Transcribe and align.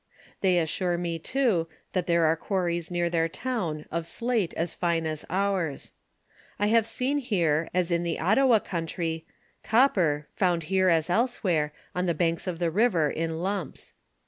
They 0.39 0.57
assure 0.57 0.97
me, 0.97 1.19
too, 1.19 1.67
that 1.93 2.07
there 2.07 2.25
are 2.25 2.35
quaiTies 2.35 2.89
near 2.89 3.07
the'r 3.07 3.27
town 3.31 3.85
of 3.91 4.07
slate 4.07 4.51
as 4.55 4.73
fine 4.73 5.05
as 5.05 5.27
ours. 5.29 5.91
I 6.57 6.69
have 6.69 6.87
seen 6.87 7.19
here, 7.19 7.69
as 7.71 7.91
in 7.91 8.01
the 8.01 8.19
Ottawa 8.19 8.57
country, 8.57 9.27
copper, 9.61 10.27
found 10.35 10.63
here 10.73 10.89
as 10.89 11.11
elsewhere, 11.11 11.71
on 11.93 12.07
the 12.07 12.15
banks 12.15 12.47
of 12.47 12.57
the 12.57 12.71
river 12.71 13.11
in 13.11 13.41
lumps. 13.41 13.93